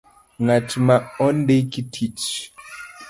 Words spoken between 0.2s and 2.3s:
Ng'at ma ondiki tich